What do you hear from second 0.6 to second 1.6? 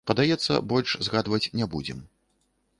больш згадваць